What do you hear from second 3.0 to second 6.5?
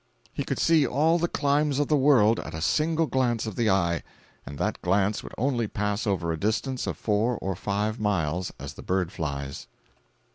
glance of the eye, and that glance would only pass over a